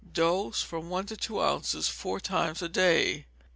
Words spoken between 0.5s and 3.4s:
from one to two ounces, four times a day.